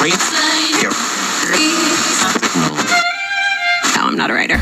[0.00, 0.06] No,
[4.02, 4.58] I'm not a writer.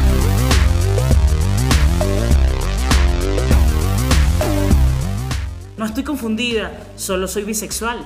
[5.77, 8.04] No estoy confundida, solo soy bisexual.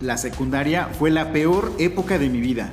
[0.00, 2.70] La secundaria fue la peor época de mi vida.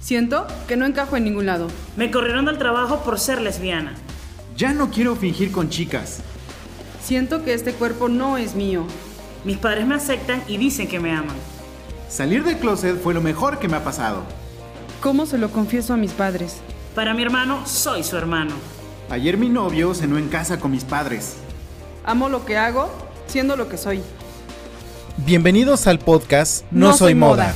[0.00, 1.68] Siento que no encajo en ningún lado.
[1.98, 3.92] Me corrieron del trabajo por ser lesbiana.
[4.56, 6.20] Ya no quiero fingir con chicas.
[7.04, 8.86] Siento que este cuerpo no es mío.
[9.44, 11.36] Mis padres me aceptan y dicen que me aman.
[12.08, 14.22] Salir del closet fue lo mejor que me ha pasado.
[15.00, 16.58] ¿Cómo se lo confieso a mis padres?
[16.94, 18.52] Para mi hermano, soy su hermano.
[19.10, 21.36] Ayer mi novio cenó en casa con mis padres.
[22.04, 22.90] Amo lo que hago,
[23.26, 24.02] siendo lo que soy.
[25.18, 27.54] Bienvenidos al podcast No, soy, moda.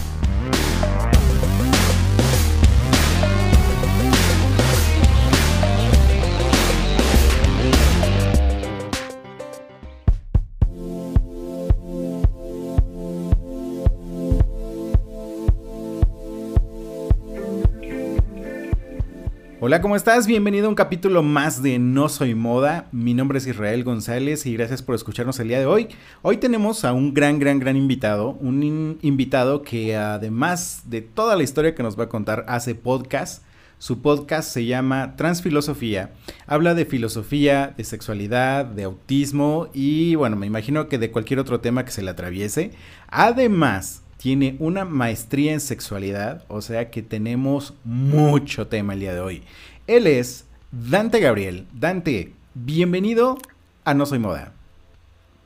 [19.71, 20.27] Hola, ¿cómo estás?
[20.27, 22.89] Bienvenido a un capítulo más de No Soy Moda.
[22.91, 25.87] Mi nombre es Israel González y gracias por escucharnos el día de hoy.
[26.23, 28.31] Hoy tenemos a un gran, gran, gran invitado.
[28.41, 32.75] Un in- invitado que además de toda la historia que nos va a contar, hace
[32.75, 33.45] podcast.
[33.79, 36.15] Su podcast se llama Transfilosofía.
[36.49, 41.61] Habla de filosofía, de sexualidad, de autismo y bueno, me imagino que de cualquier otro
[41.61, 42.73] tema que se le atraviese.
[43.07, 49.21] Además, tiene una maestría en sexualidad, o sea que tenemos mucho tema el día de
[49.21, 49.43] hoy.
[49.87, 51.67] Él es Dante Gabriel.
[51.73, 53.39] Dante, bienvenido
[53.85, 54.53] a No Soy Moda.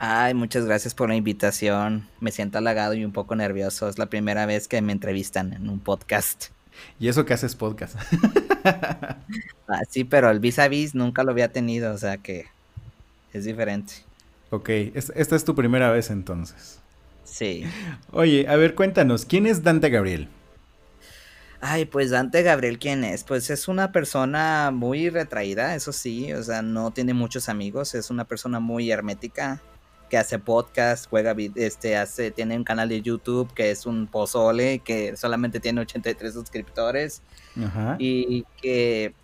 [0.00, 2.08] Ay, muchas gracias por la invitación.
[2.20, 3.88] Me siento halagado y un poco nervioso.
[3.88, 6.46] Es la primera vez que me entrevistan en un podcast.
[6.98, 7.96] Y eso que haces podcast.
[9.66, 12.46] Ah, sí, pero el vis a vis nunca lo había tenido, o sea que
[13.32, 13.94] es diferente.
[14.50, 16.80] ok, es- esta es tu primera vez entonces.
[17.24, 17.64] Sí.
[18.12, 20.28] Oye, a ver, cuéntanos, ¿quién es Dante Gabriel?
[21.60, 23.24] Ay, pues Dante Gabriel, ¿quién es?
[23.24, 28.10] Pues es una persona muy retraída, eso sí, o sea, no tiene muchos amigos, es
[28.10, 29.62] una persona muy hermética,
[30.10, 34.80] que hace podcast, juega, este, hace, tiene un canal de YouTube que es un pozole,
[34.80, 37.22] que solamente tiene 83 suscriptores.
[37.56, 37.96] Ajá.
[38.00, 39.14] y que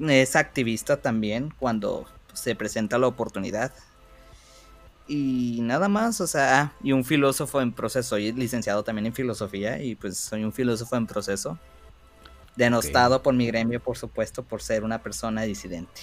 [0.00, 3.72] es activista también cuando se presenta la oportunidad.
[5.08, 9.82] Y nada más, o sea, y un filósofo en proceso, soy licenciado también en filosofía
[9.82, 11.58] y pues soy un filósofo en proceso.
[12.56, 16.02] Denostado por mi gremio, por supuesto, por ser una persona disidente.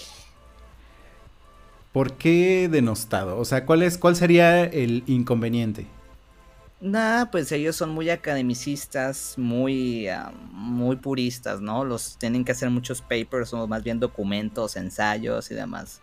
[1.92, 3.38] ¿Por qué denostado?
[3.38, 5.88] O sea, ¿cuál, es, cuál sería el inconveniente?
[6.82, 10.08] Nah, pues ellos son muy academicistas, muy,
[10.52, 11.84] muy puristas, ¿no?
[11.84, 16.02] Los tienen que hacer muchos papers o más bien documentos, ensayos y demás.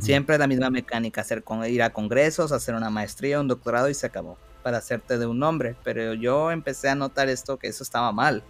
[0.00, 3.94] Siempre la misma mecánica, hacer con, ir a congresos, hacer una maestría, un doctorado y
[3.94, 5.76] se acabó para hacerte de un nombre.
[5.84, 8.42] Pero yo empecé a notar esto, que eso estaba mal,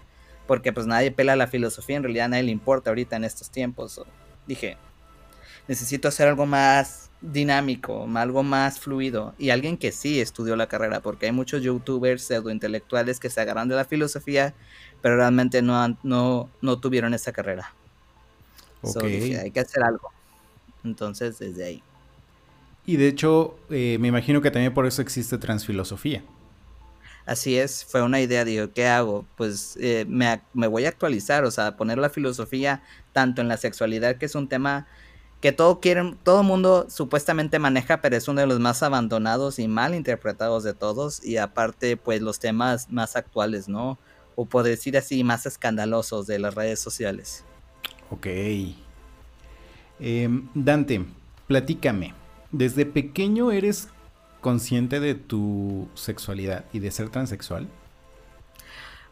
[0.46, 3.50] porque pues nadie pela la filosofía, en realidad a nadie le importa ahorita en estos
[3.50, 4.00] tiempos.
[4.46, 4.78] Dije,
[5.68, 11.00] necesito hacer algo más dinámico, algo más fluido y alguien que sí estudió la carrera,
[11.00, 14.54] porque hay muchos youtubers pseudointelectuales que se agarran de la filosofía,
[15.02, 17.74] pero realmente no, no, no tuvieron esa carrera.
[18.82, 20.15] So, dije, hay que hacer algo.
[20.86, 21.82] Entonces, desde ahí.
[22.86, 26.22] Y de hecho, eh, me imagino que también por eso existe transfilosofía.
[27.26, 29.26] Así es, fue una idea, digo, ¿qué hago?
[29.36, 33.56] Pues eh, me, me voy a actualizar, o sea, poner la filosofía tanto en la
[33.56, 34.86] sexualidad, que es un tema
[35.40, 39.66] que todo quieren, todo mundo supuestamente maneja, pero es uno de los más abandonados y
[39.66, 43.98] mal interpretados de todos, y aparte, pues los temas más actuales, ¿no?
[44.36, 47.44] O por decir así, más escandalosos de las redes sociales.
[48.10, 48.28] Ok.
[49.98, 51.04] Em, Dante,
[51.46, 52.14] platícame.
[52.52, 53.88] ¿Desde pequeño eres
[54.40, 57.68] consciente de tu sexualidad y de ser transexual?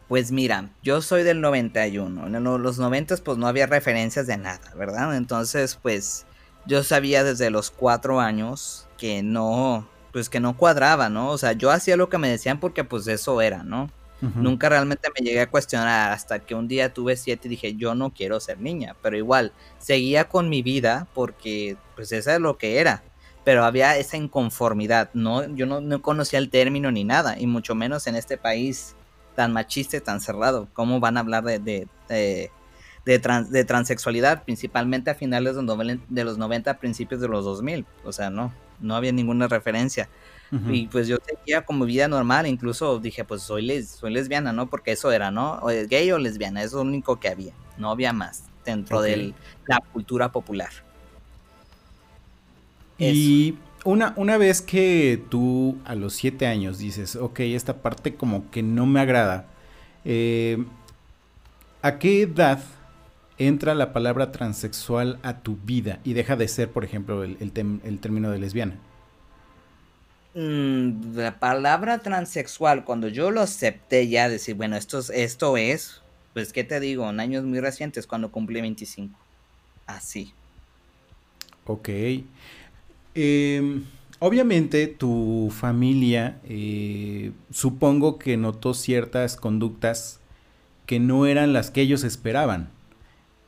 [0.07, 2.27] Pues mira, yo soy del 91.
[2.27, 5.15] En lo- los 90 pues no había referencias de nada, ¿verdad?
[5.17, 6.25] Entonces pues
[6.67, 11.29] yo sabía desde los cuatro años que no, pues que no cuadraba, ¿no?
[11.31, 13.89] O sea, yo hacía lo que me decían porque pues eso era, ¿no?
[14.21, 17.93] Nunca realmente me llegué a cuestionar hasta que un día tuve siete y dije, yo
[17.95, 22.57] no quiero ser niña, pero igual seguía con mi vida porque pues eso es lo
[22.57, 23.03] que era.
[23.43, 25.45] Pero había esa inconformidad, ¿no?
[25.55, 28.95] Yo no, no conocía el término ni nada, y mucho menos en este país
[29.35, 30.67] tan machista y tan cerrado.
[30.73, 31.87] ¿Cómo van a hablar de, de,
[33.05, 34.43] de, trans- de transexualidad?
[34.43, 37.85] Principalmente a finales de los, noven- de los 90, principios de los 2000.
[38.03, 40.09] O sea, no, no había ninguna referencia.
[40.69, 44.67] Y pues yo seguía como vida normal, incluso dije, pues soy, les, soy lesbiana, ¿no?
[44.67, 45.55] Porque eso era, ¿no?
[45.55, 47.51] O es gay o lesbiana, eso es lo único que había.
[47.77, 49.33] No había más dentro de
[49.67, 50.69] la cultura popular.
[52.97, 58.49] Y una, una vez que tú a los siete años dices, ok, esta parte como
[58.49, 59.47] que no me agrada,
[60.07, 60.63] Eh,
[61.81, 62.63] ¿A qué edad
[63.37, 67.99] entra la palabra transexual a tu vida y deja de ser, por ejemplo, el, el
[67.99, 68.75] término de lesbiana?
[70.35, 76.01] Mm, la palabra transexual, cuando yo lo acepté ya, decir, bueno, esto es, esto es,
[76.33, 77.09] pues, ¿qué te digo?
[77.09, 79.17] En años muy recientes, cuando cumplí 25.
[79.87, 80.33] Así.
[81.65, 81.89] Ok.
[83.13, 83.85] Em,
[84.19, 90.19] obviamente tu familia, eh, supongo que notó ciertas conductas
[90.85, 92.74] que no eran las que ellos esperaban.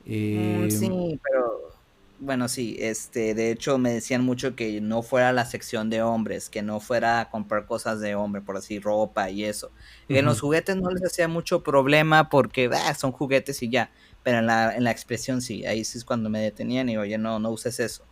[0.08, 1.78] Mm, sí, em, pero
[2.20, 6.50] bueno, sí, este, de hecho me decían mucho que no fuera la sección de hombres,
[6.50, 9.72] que no fuera a comprar cosas de hombre, por así, ropa y eso.
[10.10, 13.92] En los juguetes no les hacía mucho problema porque ah, son juguetes y ya,
[14.24, 17.18] pero en la, en la expresión sí, ahí sí es cuando me detenían y oye,
[17.18, 18.04] no, no uses eso.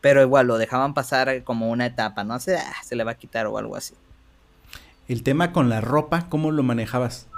[0.00, 3.18] Pero igual lo dejaban pasar como una etapa, no se, ah, se le va a
[3.18, 3.94] quitar o algo así.
[5.08, 7.29] El tema con la ropa, ¿cómo lo manejabas?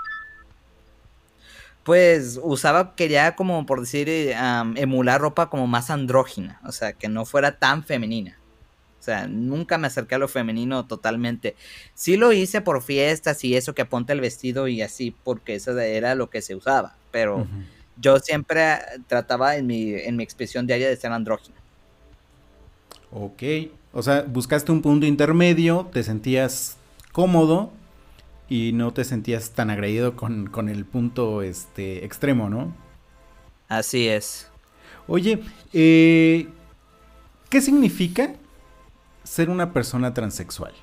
[1.85, 4.35] Pues usaba, quería como por decir, eh,
[4.77, 8.39] emular ropa como más andrógina, o sea, que no fuera tan femenina.
[9.01, 11.57] O sea, nunca me acerqué a lo femenino totalmente.
[11.93, 15.77] Sí lo hice por fiestas y eso que apunta el vestido y así, porque eso
[15.77, 16.95] era lo que se usaba.
[17.11, 17.49] Pero
[17.97, 18.79] yo siempre
[19.09, 21.57] trataba en mi, en mi expresión diaria de ser andrógina.
[23.11, 23.43] Ok.
[23.93, 26.77] O sea, buscaste un punto intermedio, te sentías
[27.11, 27.73] cómodo,
[28.53, 32.77] y no te sentías tan agredido con, el punto este, extremo, ¿no?
[33.67, 34.51] Así es.
[35.07, 36.47] Oye, eh,
[37.49, 38.35] ¿qué significa
[39.25, 40.75] ser una persona transexual?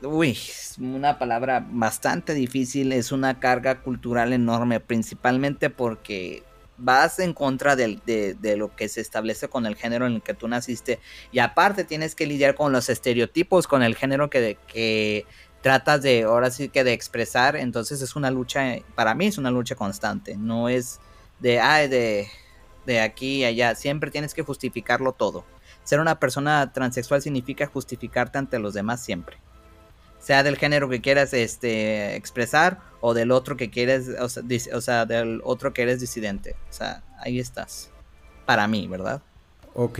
[0.00, 6.42] Uy, es una palabra bastante difícil, es una carga cultural enorme, principalmente porque
[6.78, 10.34] vas en contra de, de, lo que se establece con el género en el que
[10.34, 11.00] tú naciste
[11.32, 15.26] y aparte tienes que lidiar con los estereotipos, con el género que, que
[15.62, 19.50] tratas de, ahora sí que de expresar, entonces es una lucha, para mí es una
[19.50, 21.00] lucha constante, no es
[21.40, 22.28] de, ay, de,
[22.86, 25.44] de aquí y allá, siempre tienes que justificarlo todo.
[25.84, 29.38] Ser una persona transexual significa justificarte ante los demás siempre.
[30.18, 35.40] Sea del género que quieras este, expresar o del otro que quieres, o sea, del
[35.44, 36.56] otro que eres disidente.
[36.68, 37.90] O sea, ahí estás.
[38.46, 39.22] Para mí, ¿verdad?
[39.74, 39.98] Ok.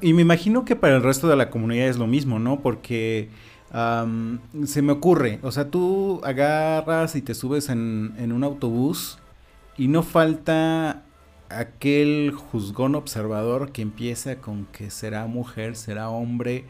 [0.00, 2.60] y me imagino que para el resto de la comunidad es lo mismo, ¿no?
[2.60, 3.28] Porque
[3.70, 9.18] se me ocurre, o sea, tú agarras y te subes en, un autobús
[9.76, 11.02] y no falta
[11.50, 16.64] aquel juzgón observador que empieza con que será mujer, será hombre.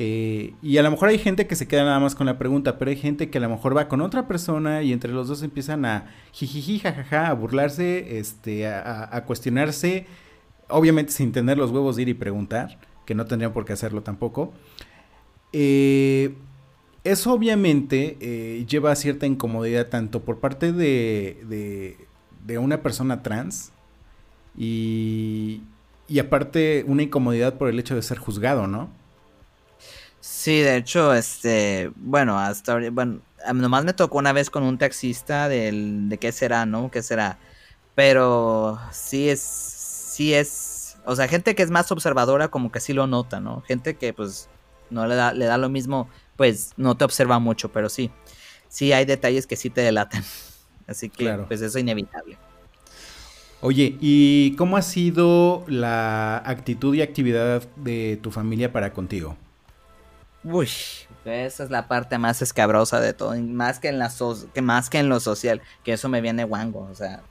[0.00, 2.78] Eh, y a lo mejor hay gente que se queda nada más con la pregunta,
[2.78, 5.42] pero hay gente que a lo mejor va con otra persona y entre los dos
[5.42, 10.06] empiezan a jijiji, jajaja, a burlarse, este, a, a cuestionarse,
[10.68, 14.02] obviamente sin tener los huevos de ir y preguntar, que no tendrían por qué hacerlo
[14.02, 14.52] tampoco.
[15.52, 16.34] Eh,
[17.04, 21.96] eso obviamente eh, lleva a cierta incomodidad tanto por parte de,
[22.44, 23.72] de, una persona trans
[24.56, 25.62] y,
[26.08, 28.90] y, aparte una incomodidad por el hecho de ser juzgado, ¿no?
[30.20, 33.20] Sí, de hecho, este, bueno, hasta bueno,
[33.54, 36.90] nomás me tocó una vez con un taxista del, de qué será, ¿no?
[36.90, 37.38] ¿Qué será?
[37.94, 42.92] Pero sí es, sí es, o sea, gente que es más observadora como que sí
[42.92, 43.62] lo nota, ¿no?
[43.62, 44.48] Gente que pues
[44.90, 48.10] no le da, le da lo mismo, pues no te observa mucho, pero sí,
[48.68, 50.22] sí hay detalles que sí te delatan.
[50.86, 52.38] Así que pues eso es inevitable.
[53.60, 59.36] Oye, ¿y cómo ha sido la actitud y actividad de tu familia para contigo?
[60.44, 60.68] Uy,
[61.24, 64.10] esa es la parte más escabrosa de todo, más que en la
[64.54, 67.22] que más que en lo social, que eso me viene guango, o sea,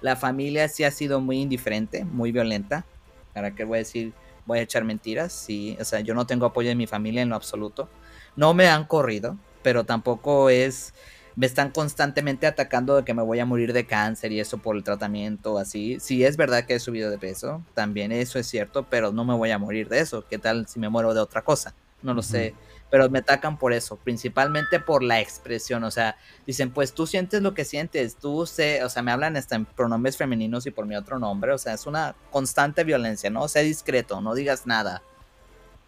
[0.00, 2.84] la familia sí ha sido muy indiferente, muy violenta.
[3.32, 4.12] ¿Para qué voy a decir?
[4.46, 7.28] Voy a echar mentiras, sí, o sea, yo no tengo apoyo de mi familia en
[7.28, 7.88] lo absoluto.
[8.36, 10.94] No me han corrido, pero tampoco es,
[11.34, 14.76] me están constantemente atacando de que me voy a morir de cáncer y eso por
[14.76, 15.98] el tratamiento, así.
[16.00, 19.34] Sí, es verdad que he subido de peso, también eso es cierto, pero no me
[19.34, 20.24] voy a morir de eso.
[20.28, 21.74] ¿Qué tal si me muero de otra cosa?
[22.02, 22.54] No lo sé
[22.90, 26.16] pero me atacan por eso, principalmente por la expresión, o sea,
[26.46, 29.64] dicen, pues tú sientes lo que sientes, tú sé, o sea, me hablan hasta en
[29.64, 33.48] pronombres femeninos y por mi otro nombre, o sea, es una constante violencia, ¿no?
[33.48, 35.02] Sé discreto, no digas nada.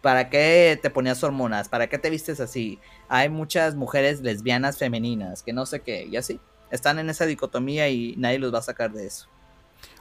[0.01, 1.67] ¿Para qué te ponías hormonas?
[1.67, 2.79] ¿Para qué te vistes así?
[3.09, 6.39] Hay muchas mujeres lesbianas femeninas que no sé qué, y así.
[6.71, 9.27] Están en esa dicotomía y nadie los va a sacar de eso.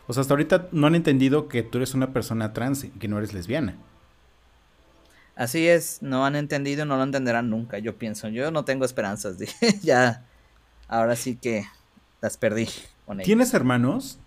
[0.06, 3.08] O sea, hasta ahorita no han entendido que tú eres una persona trans y que
[3.08, 3.78] no eres lesbiana.
[5.38, 8.26] Así es, no han entendido, no lo entenderán nunca, yo pienso.
[8.26, 9.36] Yo no tengo esperanzas,
[9.82, 10.26] ya,
[10.88, 11.64] ahora sí que
[12.20, 12.68] las perdí
[13.06, 14.18] con ¿Tienes hermanos?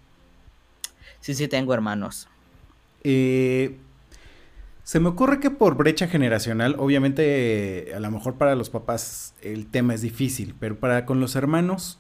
[1.20, 2.30] Sí, sí, tengo hermanos.
[3.04, 3.78] Eh,
[4.86, 9.68] se me ocurre que por brecha generacional, obviamente, a lo mejor para los papás el
[9.68, 12.00] tema es difícil, pero para con los hermanos.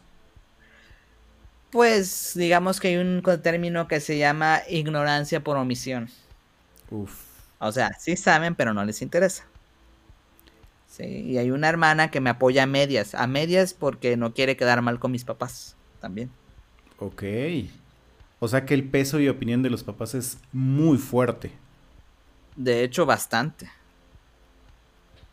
[1.69, 6.09] Pues digamos que hay un término que se llama ignorancia por omisión.
[6.89, 7.30] Uf.
[7.61, 9.45] O sea, sí saben, pero no les interesa.
[10.87, 13.13] Sí, y hay una hermana que me apoya a medias.
[13.13, 16.31] A medias porque no quiere quedar mal con mis papás también.
[16.97, 17.23] Ok.
[18.39, 21.51] O sea que el peso y opinión de los papás es muy fuerte.
[22.55, 23.69] De hecho, bastante.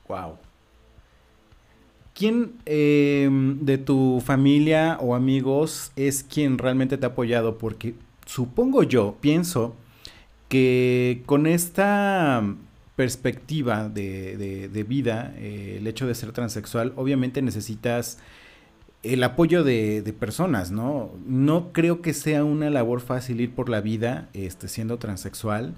[0.07, 0.37] Wow.
[2.15, 7.57] ¿Quién eh, de tu familia o amigos es quien realmente te ha apoyado?
[7.57, 7.95] Porque
[8.27, 9.75] supongo yo, pienso
[10.49, 12.43] que con esta
[12.97, 18.19] perspectiva de, vida, eh, el hecho de ser transexual, obviamente necesitas
[19.03, 21.13] el apoyo de, personas, ¿no?
[21.25, 25.75] No creo que sea una labor fácil ir por la vida este, siendo transexual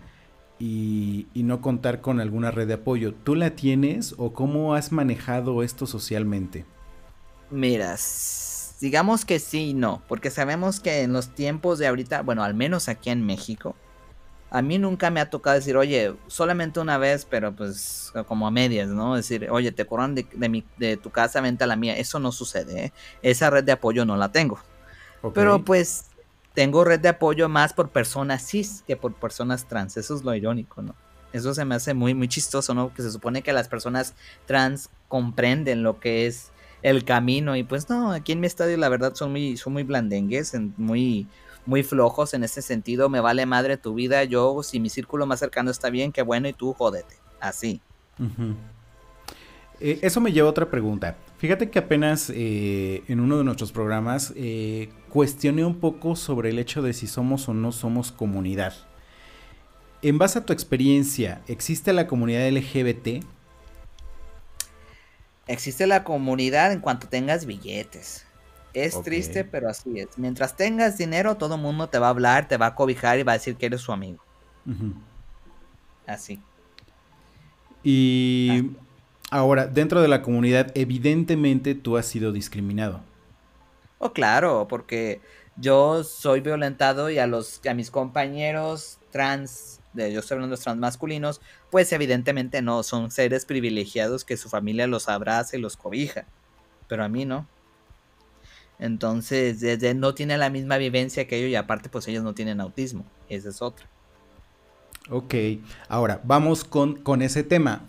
[0.59, 3.13] y, no contar con alguna red de apoyo.
[3.13, 6.65] ¿Tú la tienes o cómo has manejado esto socialmente?
[7.51, 7.97] Mira,
[8.81, 12.55] digamos que sí y no, porque sabemos que en los tiempos de ahorita, bueno, al
[12.55, 13.75] menos aquí en México,
[14.51, 18.51] a mí nunca me ha tocado decir, oye, solamente una vez, pero pues como a
[18.51, 19.15] medias, ¿no?
[19.15, 20.27] Decir, oye, te corran de,
[20.77, 21.97] de, tu casa, vente a la mía.
[21.97, 22.93] Eso no sucede, ¿eh?
[23.23, 24.59] Esa red de apoyo no la tengo.
[25.35, 26.07] Pero pues
[26.55, 29.97] tengo red de apoyo más por personas cis que por personas trans.
[29.97, 30.95] Eso es lo irónico, ¿no?
[31.33, 32.93] Eso se me hace muy, muy chistoso, ¿no?
[32.93, 34.15] Que se supone que las personas
[34.47, 36.51] trans comprenden lo que es
[36.83, 37.55] el camino.
[37.55, 41.29] Y pues no, aquí en mi estadio la verdad son muy, son muy blandengues, muy,
[41.67, 43.09] muy flojos en ese sentido.
[43.09, 44.25] Me vale madre tu vida.
[44.25, 47.17] Yo, si mi círculo más cercano está bien, qué bueno, y tú jódete.
[47.41, 47.81] Así.
[49.81, 51.17] Eh, eso me lleva a otra pregunta.
[51.39, 56.59] Fíjate que apenas eh, en uno de nuestros programas eh, cuestioné un poco sobre el
[56.59, 58.75] hecho de si somos o no somos comunidad.
[60.03, 63.25] En base a tu experiencia, ¿existe la comunidad LGBT?
[65.47, 68.25] Existe la comunidad en cuanto tengas billetes.
[68.73, 70.17] Es triste, pero así es.
[70.17, 73.23] Mientras tengas dinero, todo el mundo te va a hablar, te va a cobijar y
[73.23, 74.23] va a decir que eres su amigo.
[76.07, 76.41] Así.
[77.83, 78.71] Y
[79.31, 83.01] Ahora, dentro de la comunidad, evidentemente tú has sido discriminado.
[83.99, 85.21] Oh, claro, porque
[85.57, 90.63] yo soy violentado y a los a mis compañeros trans, de, yo estoy hablando de
[90.63, 95.77] trans masculinos, pues evidentemente no, son seres privilegiados que su familia los abraza y los
[95.77, 96.27] cobija,
[96.89, 97.47] pero a mí no.
[98.81, 102.61] Entonces, desde no tiene la misma vivencia que ellos y aparte pues ellos no tienen
[102.61, 103.87] autismo, esa es otra.
[105.11, 105.35] Ok,
[105.89, 107.83] ahora vamos con, con ese tema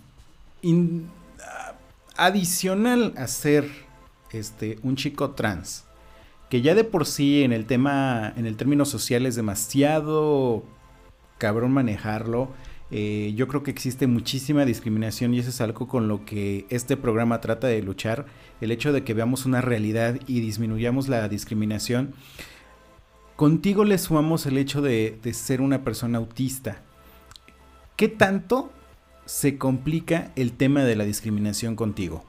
[2.17, 3.69] adicional a ser
[4.31, 5.85] este, un chico trans,
[6.49, 10.63] que ya de por sí en el tema, en el término social es demasiado
[11.37, 12.49] cabrón manejarlo.
[12.91, 16.97] Eh, yo creo que existe muchísima discriminación y eso es algo con lo que este
[16.97, 18.25] programa trata de luchar.
[18.59, 22.13] El hecho de que veamos una realidad y disminuyamos la discriminación.
[23.37, 26.81] Contigo le sumamos el hecho de, de ser una persona autista.
[27.95, 28.71] ¿Qué tanto
[29.25, 32.25] se complica el tema de la discriminación contigo?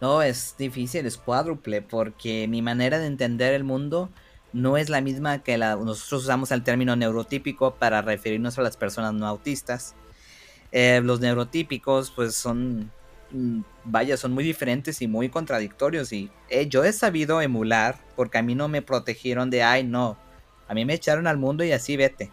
[0.00, 4.10] No, es difícil, es cuádruple, porque mi manera de entender el mundo
[4.52, 8.76] no es la misma que la, nosotros usamos el término neurotípico para referirnos a las
[8.76, 9.94] personas no autistas.
[10.72, 12.90] Eh, los neurotípicos, pues son,
[13.30, 16.12] mm, vaya, son muy diferentes y muy contradictorios.
[16.12, 20.16] Y eh, yo he sabido emular, porque a mí no me protegieron de, ay, no,
[20.68, 22.30] a mí me echaron al mundo y así vete.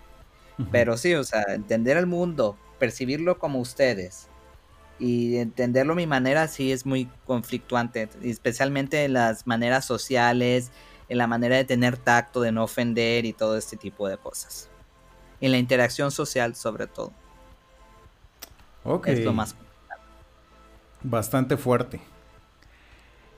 [0.71, 4.27] Pero sí, o sea, entender el mundo percibirlo como ustedes
[4.99, 10.71] y entenderlo a mi manera sí es muy conflictuante, especialmente en las maneras sociales,
[11.09, 14.69] en la manera de tener tacto, de no ofender y todo este tipo de cosas.
[15.39, 17.11] En la interacción social sobre todo.
[18.83, 19.07] Ok.
[19.07, 19.55] Es lo más
[21.03, 22.01] Bastante fuerte.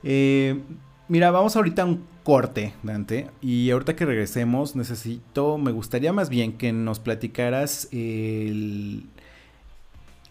[0.02, 0.60] Eh,
[1.08, 3.30] mira, vamos ahorita a un corte, Dante.
[3.42, 9.04] Y ahorita que regresemos, necesito, me gustaría más bien que nos platicaras el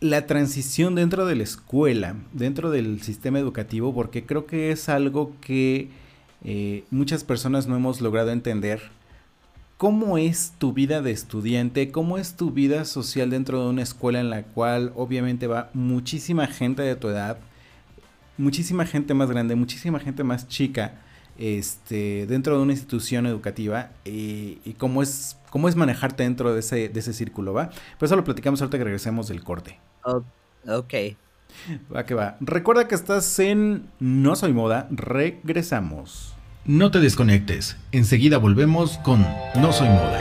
[0.02, 5.34] la transición dentro de la escuela, dentro del sistema educativo, porque creo que es algo
[5.42, 5.90] que
[6.44, 8.82] eh, muchas personas no hemos logrado entender.
[9.78, 11.92] ¿Cómo es tu vida de estudiante?
[11.92, 16.48] ¿Cómo es tu vida social dentro de una escuela en la cual obviamente va muchísima
[16.48, 17.38] gente de tu edad,
[18.38, 21.00] muchísima gente más grande, muchísima gente más chica?
[21.38, 26.90] Este, dentro de una institución educativa y, cómo es cómo es manejarte dentro de ese,
[26.90, 27.70] de ese círculo, ¿va?
[27.98, 29.80] Pues eso lo platicamos ahorita que regresemos del corte.
[30.68, 30.94] ok.
[31.94, 32.38] Va que va.
[32.40, 34.88] Recuerda que estás en No Soy Moda.
[34.92, 36.36] Regresamos.
[36.66, 37.78] No te desconectes.
[37.92, 39.26] Enseguida volvemos con
[39.56, 40.20] No Soy Moda.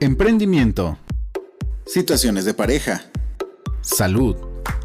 [0.00, 0.98] Emprendimiento.
[1.86, 3.02] Situaciones de pareja.
[3.80, 4.36] Salud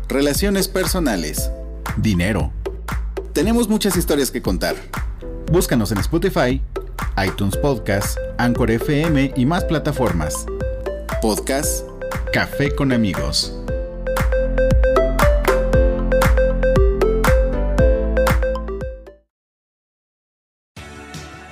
[0.07, 1.51] relaciones personales,
[1.97, 2.51] dinero.
[3.33, 4.75] Tenemos muchas historias que contar.
[5.51, 6.61] Búscanos en Spotify,
[7.23, 10.45] iTunes Podcast, Anchor FM y más plataformas.
[11.21, 11.85] Podcast
[12.31, 13.53] Café con amigos.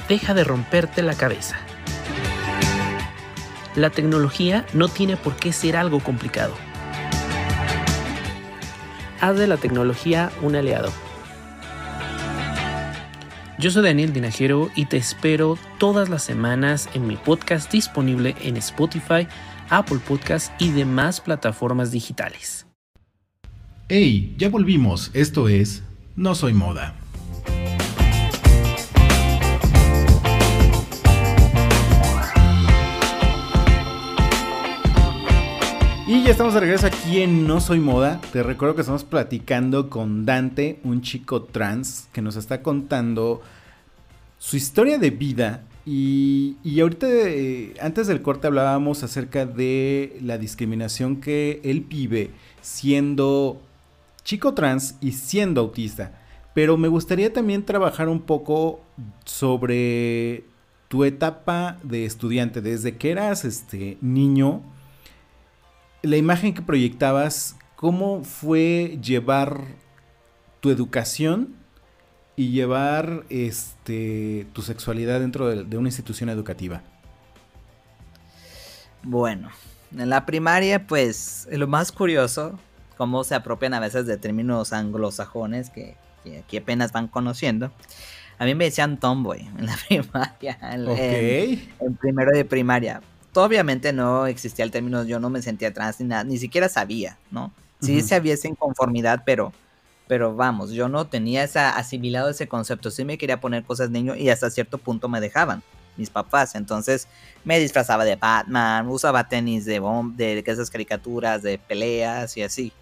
[0.08, 1.58] Deja de romperte la cabeza.
[3.76, 6.54] La tecnología no tiene por qué ser algo complicado.
[9.20, 10.92] Haz de la tecnología un aliado.
[13.58, 18.58] Yo soy Daniel Dinajero y te espero todas las semanas en mi podcast disponible en
[18.58, 19.28] Spotify,
[19.70, 22.68] Apple Podcasts y demás plataformas digitales.
[23.88, 25.10] Hey, ya volvimos.
[25.14, 25.84] Esto es
[26.18, 26.96] No Soy Moda.
[36.08, 38.22] Y ya estamos de regreso aquí en No Soy Moda.
[38.32, 43.42] Te recuerdo que estamos platicando con Dante, un chico trans, que nos está contando
[44.38, 45.64] su historia de vida.
[45.84, 52.30] Y, y ahorita, eh, antes del corte, hablábamos acerca de la discriminación que él vive
[52.62, 53.60] siendo
[54.24, 56.20] chico trans y siendo autista.
[56.54, 58.80] Pero me gustaría también trabajar un poco
[59.26, 60.44] sobre
[60.88, 64.62] tu etapa de estudiante, desde que eras este niño
[66.06, 69.62] la imagen que proyectabas, ¿cómo fue llevar
[70.60, 71.56] tu educación
[72.36, 76.82] y llevar este tu sexualidad dentro de, de, una institución educativa?
[79.04, 79.50] Bueno,
[79.96, 82.60] en la primaria, pues, lo más curioso,
[82.98, 87.72] cómo se apropian a veces de términos anglosajones que, que aquí apenas van conociendo.
[88.38, 91.72] A mí me decían tomboy en la primaria, en, okay.
[91.80, 93.02] en, en primero de primaria
[93.44, 97.18] obviamente no existía el término, yo no me sentía trans ni nada, ni siquiera sabía,
[97.32, 97.52] ¿no?
[97.82, 98.04] Sí uh -huh.
[98.04, 99.54] se había esa inconformidad, pero,
[100.08, 104.16] pero vamos, yo no tenía esa, asimilado ese concepto, sí me quería poner cosas niño
[104.16, 105.64] y hasta cierto punto me dejaban
[105.98, 107.08] mis papás, entonces
[107.44, 112.44] me disfrazaba de Batman, usaba tenis de, bomb, de, de esas caricaturas, de peleas y
[112.44, 112.74] así,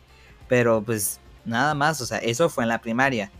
[0.47, 3.31] pero pues nada más, o sea, eso fue en la primaria.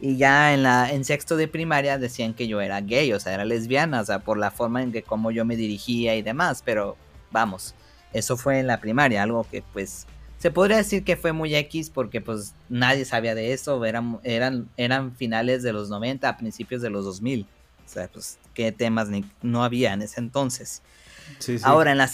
[0.00, 3.34] Y ya en, la, en sexto de primaria decían que yo era gay, o sea,
[3.34, 6.62] era lesbiana, o sea, por la forma en que como yo me dirigía y demás,
[6.64, 6.96] pero
[7.30, 7.74] vamos,
[8.12, 10.06] eso fue en la primaria, algo que pues
[10.38, 14.70] se podría decir que fue muy X porque pues nadie sabía de eso, eran, eran,
[14.78, 19.10] eran finales de los 90, a principios de los 2000, o sea, pues qué temas
[19.10, 20.80] ni, no había en ese entonces.
[21.40, 21.64] Sí, sí.
[21.66, 22.10] Ahora en la,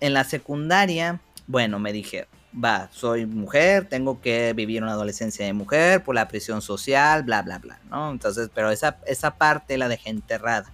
[0.00, 5.52] en la secundaria, bueno, me dije, va, soy mujer, tengo que vivir una adolescencia de
[5.52, 8.10] mujer por la presión social, bla, bla, bla, ¿no?
[8.10, 10.70] Entonces, pero esa, esa parte la dejé enterrada.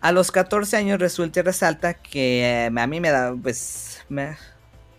[0.00, 4.36] A los 14 años resulta y resalta que eh, a mí me da, pues, me,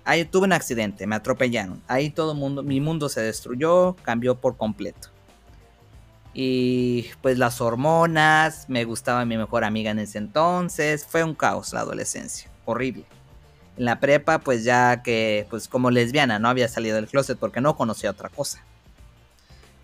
[0.05, 1.81] ahí tuve un accidente, me atropellaron.
[1.87, 5.09] Ahí todo mundo, mi mundo se destruyó, cambió por completo.
[6.33, 11.73] Y pues las hormonas, me gustaba mi mejor amiga en ese entonces, fue un caos
[11.73, 13.05] la adolescencia, horrible
[13.77, 17.61] en la prepa, pues ya que, pues como lesbiana, no había salido del closet porque
[17.61, 18.63] no conocía otra cosa.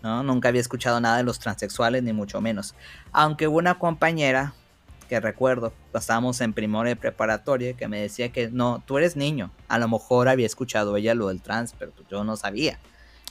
[0.02, 0.22] ¿no?
[0.22, 2.74] Nunca había escuchado nada de los transexuales, ni mucho menos.
[3.12, 4.52] Aunque hubo una compañera
[5.08, 9.50] que recuerdo, estábamos en primero de preparatoria, que me decía que no, tú eres niño.
[9.68, 12.78] A lo mejor había escuchado ella lo del trans, pero pues yo no sabía.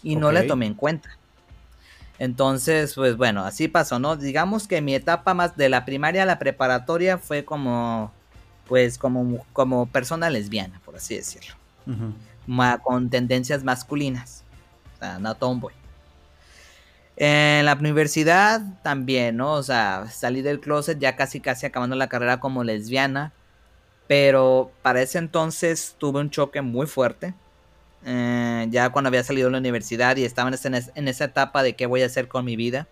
[0.02, 0.16] Y okay.
[0.16, 1.18] no le tomé en cuenta.
[2.20, 4.16] Entonces, pues bueno, así pasó, ¿no?
[4.16, 8.12] Digamos que mi etapa más de la primaria a la preparatoria fue como
[8.68, 11.56] pues como, como persona lesbiana, por así decirlo.
[11.86, 12.14] Uh -huh.
[12.48, 14.44] Ma con tendencias masculinas.
[14.96, 15.74] O sea, no tomboy.
[17.16, 19.54] En la universidad también, ¿no?
[19.54, 23.32] O sea, salí del closet ya casi casi acabando la carrera como lesbiana.
[24.08, 27.34] Pero para ese entonces tuve un choque muy fuerte.
[28.06, 31.64] Eh, ya cuando había salido de la universidad y estaba en, ese, en esa etapa
[31.64, 32.88] de qué voy a hacer con mi vida.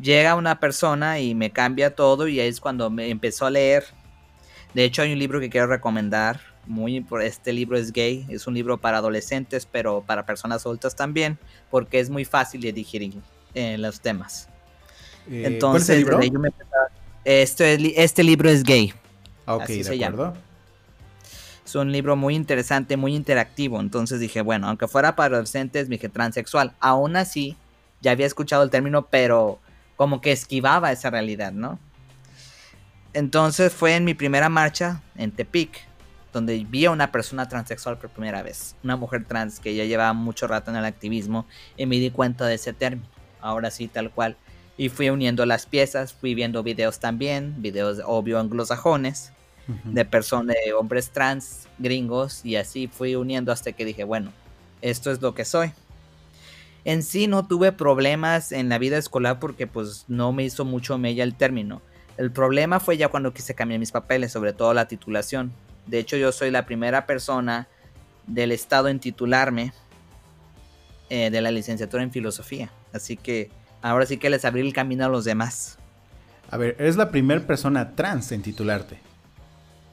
[0.00, 3.84] Llega una persona y me cambia todo y ahí es cuando me empezó a leer
[4.76, 6.38] de hecho, hay un libro que quiero recomendar.
[6.66, 11.38] Muy, este libro es gay, es un libro para adolescentes, pero para personas adultas también,
[11.70, 13.14] porque es muy fácil de digerir
[13.54, 14.50] eh, los temas.
[15.30, 16.40] Eh, Entonces, ¿cuál es el libro?
[16.40, 16.52] Me
[17.24, 18.92] este, este, libro es gay.
[19.46, 20.34] Ok, Así de se acuerdo.
[20.34, 20.40] Llama.
[21.64, 23.80] Es un libro muy interesante, muy interactivo.
[23.80, 26.74] Entonces dije, bueno, aunque fuera para adolescentes, dije transexual.
[26.80, 27.56] Aún así,
[28.02, 29.58] ya había escuchado el término, pero
[29.96, 31.78] como que esquivaba esa realidad, ¿no?
[33.16, 35.88] Entonces fue en mi primera marcha en Tepic,
[36.34, 40.12] donde vi a una persona transexual por primera vez, una mujer trans que ya llevaba
[40.12, 41.46] mucho rato en el activismo
[41.78, 43.08] y me di cuenta de ese término,
[43.40, 44.36] ahora sí tal cual.
[44.76, 49.32] Y fui uniendo las piezas, fui viendo videos también, videos obvio anglosajones,
[49.66, 49.92] uh -huh.
[49.94, 54.30] de personas, de hombres trans, gringos, y así fui uniendo hasta que dije, bueno,
[54.82, 55.72] esto es lo que soy.
[56.84, 60.98] En sí no tuve problemas en la vida escolar porque pues no me hizo mucho
[60.98, 61.80] mella el término.
[62.16, 65.52] El problema fue ya cuando quise cambiar mis papeles, sobre todo la titulación.
[65.86, 67.68] De hecho yo soy la primera persona
[68.26, 69.72] del estado en titularme
[71.10, 72.70] eh, de la licenciatura en filosofía.
[72.92, 73.50] Así que
[73.82, 75.78] ahora sí que les abrí el camino a los demás.
[76.50, 78.98] A ver, eres la primera persona trans en titularte.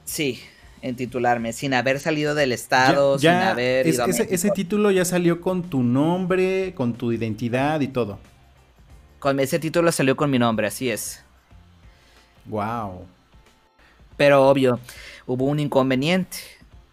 [0.05, 0.41] Sí,
[0.81, 5.41] en titularme, sin haber salido del estado, sin haber ido ese, ese, título ya salió
[5.41, 8.19] con tu nombre, con tu identidad y todo.
[9.19, 11.23] Con ese título salió con mi nombre, así es.
[12.45, 13.05] Wow.
[14.17, 14.79] Pero obvio,
[15.25, 16.37] hubo un inconveniente.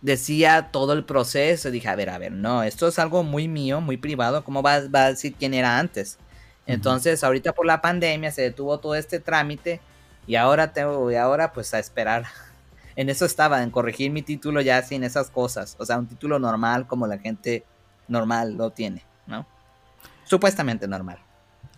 [0.01, 1.71] Decía todo el proceso.
[1.71, 4.45] Dije, a ver, a ver, no, esto es algo muy mío, muy privado.
[4.45, 6.19] ¿Cómo va, va a decir quién era antes?
[6.67, 9.81] Entonces, ahorita por la pandemia se detuvo todo este trámite.
[10.27, 12.25] Y ahora tengo, y ahora pues a esperar
[12.97, 15.77] en eso estaba, en corregir mi título ya sin esas cosas.
[15.79, 17.65] O sea, un título normal como la gente
[18.09, 19.47] normal lo tiene, ¿no?
[20.25, 21.19] Supuestamente normal.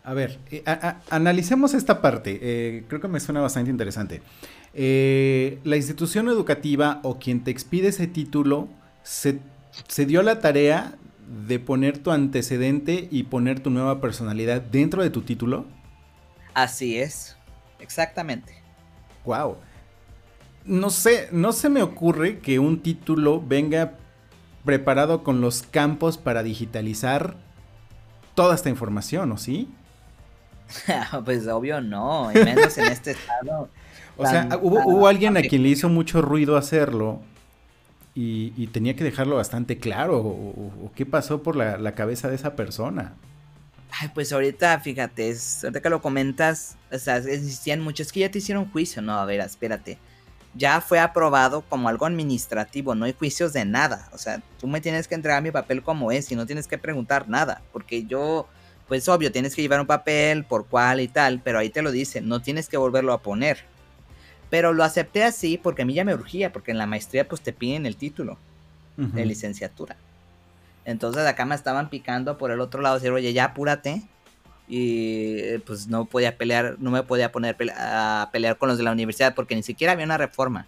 [0.04, 0.64] A ver, eh,
[1.10, 2.38] analicemos esta parte.
[2.42, 4.22] Eh, creo que me suena bastante interesante.
[4.74, 8.68] Eh, la institución educativa o quien te expide ese título
[9.02, 9.38] se,
[9.88, 10.94] se dio la tarea
[11.46, 15.66] de poner tu antecedente y poner tu nueva personalidad dentro de tu título.
[16.54, 17.36] Así es,
[17.78, 18.54] exactamente.
[19.24, 19.56] Wow
[20.64, 23.94] no sé, no se me ocurre que un título venga
[24.64, 27.36] preparado con los campos para digitalizar
[28.34, 29.68] toda esta información, ¿o sí?
[31.24, 33.68] pues obvio no, menos en este estado.
[34.14, 37.22] O sea, hubo, alguien a quien le hizo mucho ruido hacerlo
[38.14, 40.18] y, tenía que dejarlo bastante claro.
[40.18, 43.14] O, qué pasó por la, cabeza de esa persona?
[43.90, 48.20] Ay, pues ahorita, fíjate, es, ahorita que lo comentas, o sea, existían muchos, es que
[48.20, 49.98] ya te hicieron juicio, no, a ver, espérate
[50.54, 54.08] ya fue aprobado como algo administrativo, no hay juicios de nada.
[54.12, 56.78] O sea, tú me tienes que entregar mi papel como es y no tienes que
[56.78, 58.48] preguntar nada, porque yo,
[58.92, 61.90] pues obvio, tienes que llevar un papel por cuál y tal, pero ahí te lo
[61.90, 63.64] dicen, no tienes que volverlo a poner.
[64.50, 67.40] Pero lo acepté así porque a mí ya me urgía, porque en la maestría pues
[67.40, 68.36] te piden el título
[68.98, 69.96] de licenciatura.
[70.84, 74.02] Entonces acá me estaban picando por el otro lado, decir, oye, ya apúrate,
[74.68, 78.84] y eh, pues no podía pelear, no me podía poner a pelear con los de
[78.84, 80.66] la universidad porque ni siquiera había una reforma.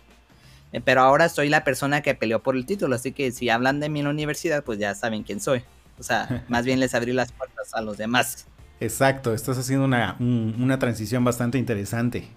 [0.72, 3.80] Eh, pero ahora soy la persona que peleó por el título, así que si hablan
[3.80, 5.62] de mí en la universidad, pues ya saben quién soy.
[5.98, 8.46] O sea, más bien les abrí las puertas a los demás.
[8.80, 12.28] Exacto, estás haciendo una, una transición bastante interesante.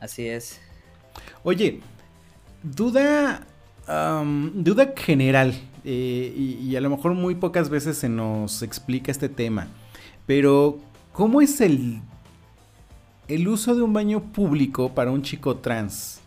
[0.00, 0.60] Así es.
[1.42, 1.80] Oye,
[2.62, 3.46] duda,
[4.54, 9.68] duda general, eh, y, a lo mejor muy pocas veces se nos explica este tema.
[10.26, 10.78] Pero,
[11.12, 12.00] ¿cómo es el,
[13.28, 16.20] el uso de un baño público para un chico trans?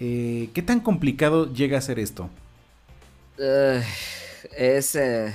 [0.00, 2.28] Eh, ¿Qué tan complicado llega a ser esto?
[4.56, 5.32] Es, eh,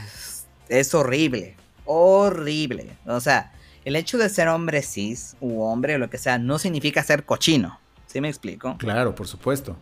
[0.68, 2.98] es horrible, horrible.
[3.06, 3.52] O sea,
[3.86, 7.26] el hecho de ser hombre cis u hombre o lo que sea no significa ser
[7.26, 7.80] cochino.
[8.08, 8.78] ¿Sí me explico?
[8.78, 9.78] Claro, por supuesto.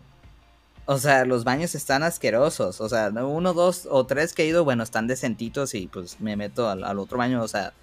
[0.86, 2.80] O sea, los baños están asquerosos.
[2.80, 6.36] O sea, uno, dos o tres que he ido, bueno, están decentitos y pues me
[6.36, 7.42] meto al, al otro baño.
[7.42, 7.74] O sea,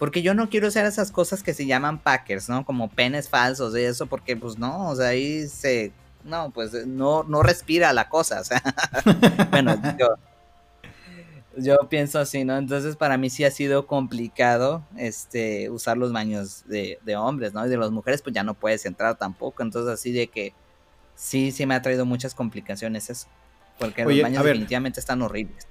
[0.00, 2.64] porque yo no quiero hacer esas cosas que se llaman packers, ¿no?
[2.64, 5.92] Como penes falsos y eso, porque pues no, o sea, ahí se...
[6.24, 8.62] No, pues no, no respira la cosa, o sea.
[9.50, 10.08] bueno, yo,
[11.56, 12.56] yo pienso así, ¿no?
[12.56, 17.66] Entonces para mí sí ha sido complicado este usar los baños de, de, hombres, ¿no?
[17.66, 19.62] Y de las mujeres pues ya no puedes entrar tampoco.
[19.62, 20.54] Entonces así de que
[21.14, 23.28] sí, sí me ha traído muchas complicaciones eso.
[23.78, 25.66] Porque los baños definitivamente están horribles.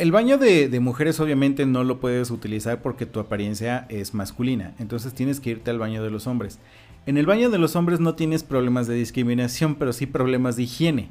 [0.00, 5.12] El baño de, mujeres obviamente no lo puedes utilizar porque tu apariencia es masculina, entonces
[5.12, 6.58] tienes que irte al baño de los hombres.
[7.04, 10.62] En el baño de los hombres no tienes problemas de discriminación, pero sí problemas de
[10.62, 11.10] higiene.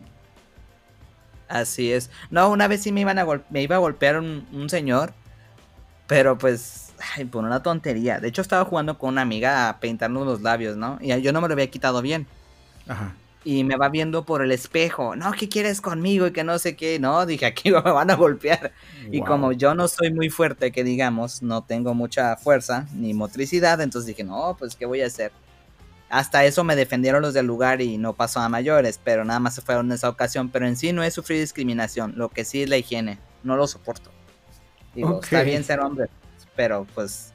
[1.50, 2.10] Así es.
[2.30, 5.14] No, una vez sí me, iban a me iba a golpear un, señor,
[6.08, 6.94] pero pues
[7.32, 8.20] por una tontería.
[8.20, 10.98] De hecho estaba jugando con una amiga a pintarnos los labios, ¿no?
[11.02, 12.28] Y yo no me lo había quitado bien.
[12.88, 16.28] Ajá y me va viendo por el espejo, no, ¿qué quieres conmigo?
[16.28, 18.74] Y que no sé qué, no, dije, aquí me van a golpear.
[19.12, 23.82] Y como yo no soy muy fuerte, que digamos, no tengo mucha fuerza ni motricidad,
[23.82, 25.32] entonces dije, no, pues, ¿qué voy a hacer?
[26.10, 29.56] Hasta eso me defendieron los del lugar y no pasó a mayores, pero nada más
[29.56, 30.50] se fueron en esa ocasión.
[30.50, 33.68] Pero en sí no he sufrido discriminación, lo que sí es la higiene, no lo
[33.68, 34.12] soporto.
[34.96, 36.10] Digo, está bien ser hombre,
[36.56, 37.32] pero pues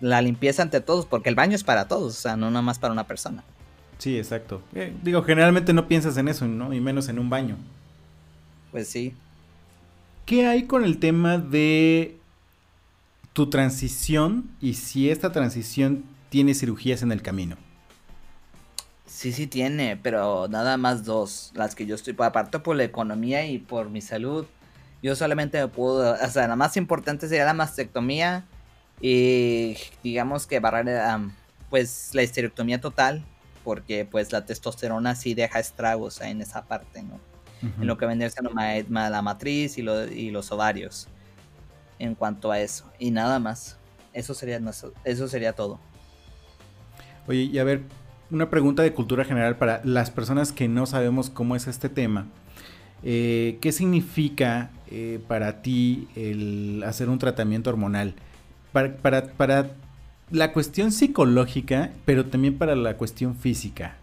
[0.00, 2.78] la limpieza ante todos, porque el baño es para todos, o sea, no nada más
[2.78, 3.44] para una persona.
[3.98, 4.62] Sí, exacto.
[4.74, 6.72] Eh, digo, generalmente no piensas en eso, ¿no?
[6.72, 7.56] Y menos en un baño.
[8.72, 9.14] Pues sí.
[10.26, 12.18] ¿Qué hay con el tema de
[13.34, 17.56] tu transición y si esta transición tiene cirugías en el camino?
[19.24, 23.46] Sí, sí tiene, pero nada más dos, las que yo estoy, aparte por la economía
[23.46, 24.44] y por mi salud.
[25.02, 28.44] Yo solamente me puedo, o sea, la más importante sería la mastectomía
[29.00, 31.20] y digamos que barrar,
[31.70, 33.24] pues la histerectomía total,
[33.64, 37.18] porque pues la testosterona sí deja estragos en esa parte, ¿no?
[37.62, 41.08] En lo que vendría siendo la matriz y, y los ovarios
[41.98, 42.92] en cuanto a eso.
[42.98, 43.78] Y nada más.
[44.12, 44.60] Eso sería,
[45.04, 45.80] eso sería todo.
[47.26, 47.80] Oye, y a ver,
[48.34, 52.26] una pregunta de cultura general para las personas que no sabemos cómo es este tema.
[53.04, 58.14] Eh, ¿Qué significa eh, para ti el hacer un tratamiento hormonal?
[58.72, 59.70] Para, para, para,
[60.30, 63.94] la cuestión psicológica, pero también para la cuestión física.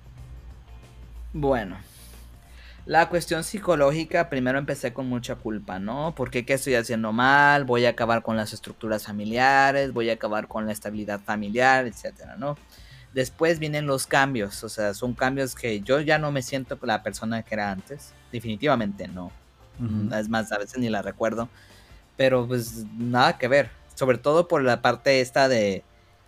[1.33, 1.75] Bueno,
[2.85, 6.13] la cuestión psicológica, primero empecé con mucha culpa, ¿no?
[6.15, 7.65] Porque qué estoy haciendo mal?
[7.65, 12.37] Voy a acabar con las estructuras familiares, voy a acabar con la estabilidad familiar, etcétera,
[12.37, 12.55] ¿no?
[13.13, 17.03] Después vienen los cambios, o sea, son cambios que yo ya no me siento la
[17.03, 19.31] persona que era antes, definitivamente no.
[20.15, 21.49] Es más, a veces ni la recuerdo,
[22.15, 25.83] pero pues nada que ver, sobre todo por la parte esta de,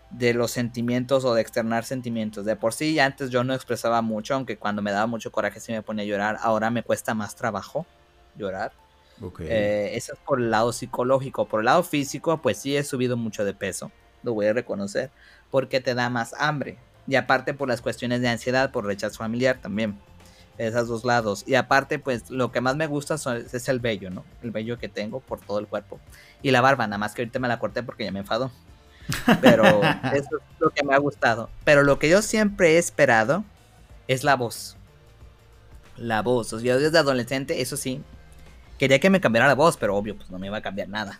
[0.09, 2.45] de los sentimientos o de externar sentimientos.
[2.45, 5.71] De por sí, antes yo no expresaba mucho, aunque cuando me daba mucho coraje sí
[5.71, 7.85] me ponía a llorar, ahora me cuesta más trabajo
[8.35, 8.73] llorar.
[9.39, 11.47] Eh, eso es por el lado psicológico.
[11.47, 13.91] Por el lado físico, pues sí he subido mucho de peso,
[14.23, 15.11] lo voy a reconocer
[15.53, 16.79] porque te da más hambre.
[17.05, 19.99] Y aparte por las cuestiones de ansiedad, por rechazo familiar también.
[20.57, 21.43] Esos dos lados.
[21.45, 23.17] Y aparte, pues lo que más me gusta
[23.53, 24.25] es el vello, ¿no?
[24.41, 25.99] El vello que tengo por todo el cuerpo.
[26.41, 28.51] Y la barba, nada más que ahorita me la corté porque ya me enfadó.
[29.41, 29.63] Pero
[30.15, 31.51] eso es lo que me ha gustado.
[31.63, 33.43] Pero lo que yo siempre he esperado
[34.07, 34.75] es la voz.
[35.97, 36.51] La voz.
[36.53, 38.01] O sea, yo desde adolescente, eso sí,
[38.79, 41.19] quería que me cambiara la voz, pero obvio, pues no me iba a cambiar nada.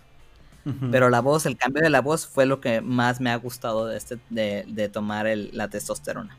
[0.92, 3.88] Pero la voz, el cambio de la voz fue lo que más me ha gustado
[3.88, 6.38] de, este, de, tomar la testosterona.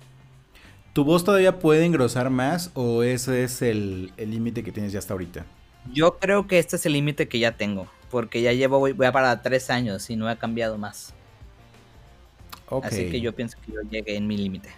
[0.94, 5.12] ¿Tu voz todavía puede engrosar más o ese es el límite que tienes ya hasta
[5.12, 5.44] ahorita?
[5.92, 9.12] Yo creo que este es el límite que ya tengo, porque ya llevo, voy, a
[9.12, 11.12] para tres años y no he cambiado más.
[12.82, 14.70] Así que yo pienso que yo llegué en mi límite.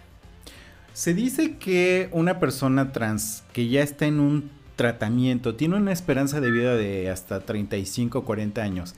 [0.93, 6.41] Se dice que una persona trans que ya está en un tratamiento tiene una esperanza
[6.41, 8.95] de vida de hasta 35 o 40 años.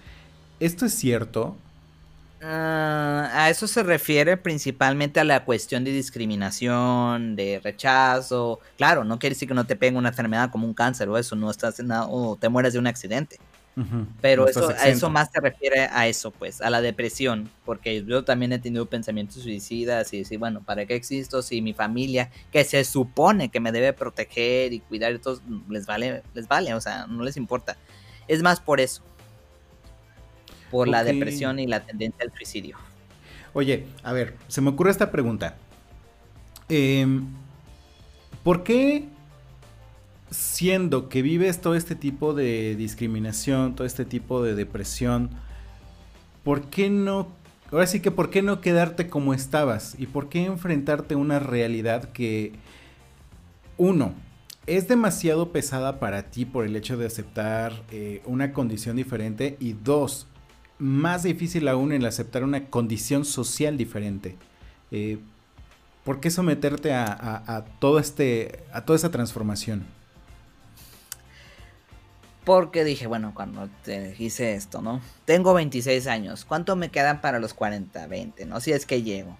[0.60, 1.56] ¿Esto es cierto?
[2.41, 8.60] Ah, a eso se refiere principalmente a la cuestión de discriminación, de rechazo.
[8.78, 11.36] Claro, no quiere decir que no te pegue una enfermedad como un cáncer o eso,
[11.36, 13.38] no estás en nada, o te mueres de un accidente.
[14.19, 18.26] Pero eso, a eso más se refiere a eso, pues, a la depresión, porque yo
[18.26, 22.65] también he tenido pensamientos suicidas y decir, bueno, ¿para qué existo si mi familia, que
[22.65, 26.82] se supone que me debe proteger y cuidar, y todo, les vale, les vale, o
[26.82, 27.78] sea, no les importa.
[28.28, 29.02] Es más por eso
[30.71, 32.77] por la depresión y la tendencia al suicidio.
[33.53, 35.55] Oye, a ver, se me ocurre esta pregunta.
[36.69, 37.27] Em,
[38.43, 39.08] ¿Por qué
[40.32, 45.32] siendo que vives todo este tipo de discriminación, todo este tipo de depresión,
[46.43, 47.27] ¿por qué no,
[47.71, 49.95] ahora sí que por qué no quedarte como estabas?
[49.97, 52.53] ¿Y por qué enfrentarte a una realidad que,
[53.77, 54.13] uno,
[54.67, 59.58] es demasiado pesada para ti por el hecho de aceptar eh, una condición diferente?
[59.60, 60.27] Y dos,
[60.79, 64.37] más difícil aún el aceptar una condición social diferente.
[64.91, 65.19] Eh,
[66.03, 69.85] ¿Por qué someterte a, todo este, a toda esa transformación?
[72.45, 75.01] Porque dije, bueno, cuando te hice esto, ¿no?
[75.25, 76.45] Tengo 26 años.
[76.45, 78.45] ¿Cuánto me quedan para los 40, 20?
[78.45, 78.59] ¿No?
[78.59, 79.37] Si es que llego.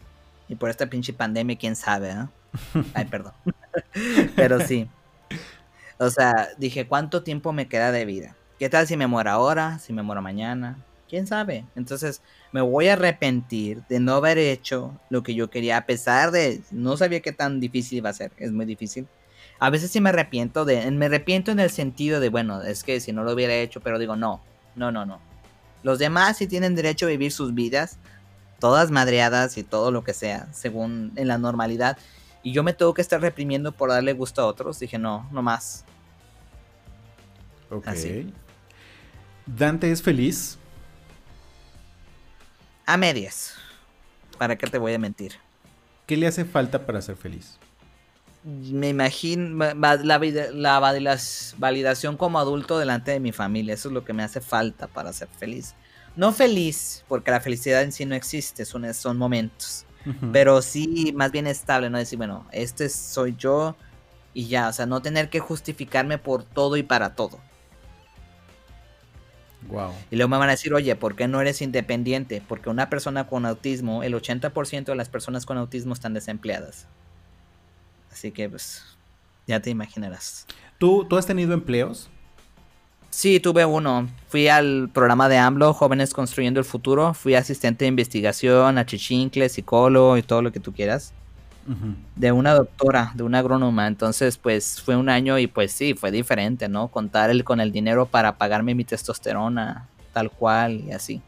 [0.48, 2.28] Y por esta pinche pandemia, quién sabe, ¿eh?
[2.94, 3.34] Ay, perdón.
[4.36, 4.88] Pero sí.
[5.98, 8.36] O sea, dije, ¿cuánto tiempo me queda de vida?
[8.60, 9.80] ¿Qué tal si me muero ahora?
[9.80, 10.78] Si me muero mañana?
[11.10, 11.66] Quién sabe.
[11.76, 16.32] Entonces me voy a arrepentir de no haber hecho lo que yo quería, a pesar
[16.32, 19.08] de no sabía qué tan difícil iba a ser, es muy difícil.
[19.60, 23.02] A veces sí me arrepiento de, me arrepiento en el sentido de, bueno, es que
[23.02, 24.42] si no lo hubiera hecho, pero digo, no,
[24.76, 25.20] no, no, no.
[25.84, 27.98] Los demás sí tienen derecho a vivir sus vidas,
[28.60, 31.98] todas madreadas y todo lo que sea, según en la normalidad.
[32.42, 34.80] Y yo me tengo que estar reprimiendo por darle gusto a otros.
[34.80, 35.84] Dije, no, no más.
[37.70, 37.88] Ok.
[39.46, 40.58] Dante es feliz
[42.90, 43.54] a medias.
[44.40, 45.34] ¿Para qué te voy a mentir?
[46.08, 47.60] ¿Qué le hace falta para ser feliz?
[48.44, 50.20] Me imagino la,
[50.54, 50.80] la
[51.58, 53.76] validación como adulto delante de mi familia.
[53.76, 55.76] Eso es lo que me hace falta para ser feliz.
[56.16, 59.86] No feliz, porque la felicidad en sí no existe, son, son momentos.
[60.32, 62.00] Pero sí, más bien estable, ¿no?
[62.00, 63.76] Decir, bueno, este soy yo
[64.34, 67.40] y ya, o sea, no tener que justificarme por todo y para todo.
[70.10, 72.42] Y luego me van a decir, oye, ¿por qué no eres independiente?
[72.48, 76.88] Porque una persona con autismo, el 80% de las personas con autismo están desempleadas.
[78.12, 78.84] Así que, pues,
[79.48, 80.48] ya te imaginarás.
[80.78, 82.10] ¿Tú, ¿Tú has tenido empleos?
[83.10, 84.08] Sí, tuve uno.
[84.28, 87.14] Fui al programa de AMLO, Jóvenes Construyendo el Futuro.
[87.14, 91.14] Fui asistente de investigación, a Chichincle, psicólogo y todo lo que tú quieras.
[92.16, 93.88] De una doctora, de una agrónoma.
[93.88, 96.88] Entonces, pues fue un año y pues sí, fue diferente, ¿no?
[96.88, 101.22] Contar el, con el dinero para pagarme mi testosterona, tal cual y así.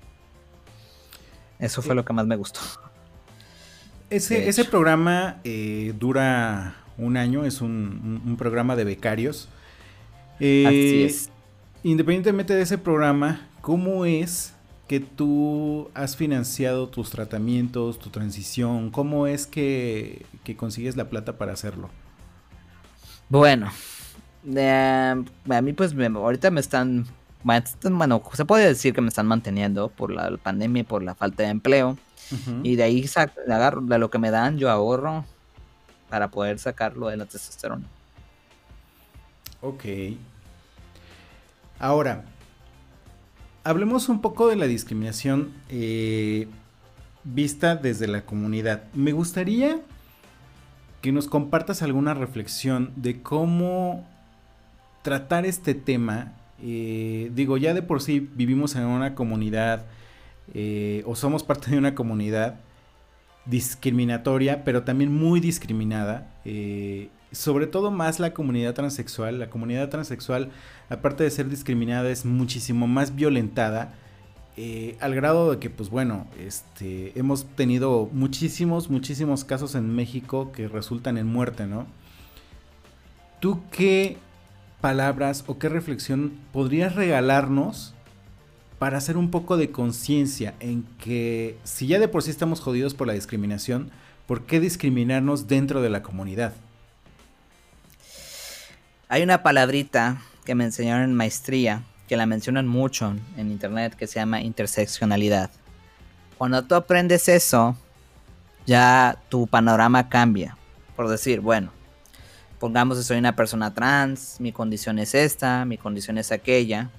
[1.59, 2.59] Eso fue lo que más me gustó.
[4.09, 9.47] Ese, ese programa eh, dura un año, es un, programa de becarios.
[10.39, 11.29] Eh, Así es.
[11.83, 14.53] Independientemente de ese programa, ¿cómo es
[14.91, 18.91] que tú has financiado tus tratamientos, tu transición?
[18.91, 20.25] ¿Cómo es que,
[20.57, 21.89] consigues la plata para hacerlo?
[23.29, 23.71] Bueno,
[24.49, 27.05] a mí pues ahorita me están,
[27.41, 31.43] bueno, se puede decir que me están manteniendo por la, pandemia y por la falta
[31.43, 31.97] de empleo.
[32.61, 33.09] Y de ahí
[33.47, 35.23] agarro, de lo que me dan, yo ahorro
[36.09, 37.87] para poder sacarlo de la testosterona.
[39.61, 39.85] Ok.
[41.79, 42.25] Ahora,
[43.63, 46.47] hablemos un poco de la discriminación eh,
[47.23, 48.83] vista desde la comunidad.
[48.93, 49.79] Me gustaría
[51.01, 54.07] que nos compartas alguna reflexión de cómo
[55.01, 56.33] tratar este tema.
[56.61, 59.85] Eh, digo, ya de por sí vivimos en una comunidad
[60.53, 62.59] eh, o somos parte de una comunidad
[63.45, 66.31] discriminatoria, pero también muy discriminada.
[66.45, 69.39] Eh, sobre todo más la comunidad transexual.
[69.39, 70.51] La comunidad transexual,
[70.89, 73.93] aparte de ser discriminada, es muchísimo más violentada.
[74.57, 80.51] Eh, al grado de que, pues bueno, este, hemos tenido muchísimos, muchísimos casos en México
[80.51, 81.87] que resultan en muerte, ¿no?
[83.39, 84.17] ¿Tú qué
[84.81, 87.93] palabras o qué reflexión podrías regalarnos
[88.77, 92.93] para hacer un poco de conciencia en que si ya de por sí estamos jodidos
[92.93, 93.91] por la discriminación,
[94.25, 96.53] ¿por qué discriminarnos dentro de la comunidad?
[99.11, 104.07] Hay una palabrita que me enseñaron en maestría, que la mencionan mucho en internet, que
[104.07, 105.51] se llama interseccionalidad.
[106.37, 107.75] Cuando tú aprendes eso,
[108.65, 110.57] ya tu panorama cambia.
[110.95, 111.71] Por decir, bueno,
[112.59, 116.89] pongamos que soy una persona trans, mi condición es esta, mi condición es aquella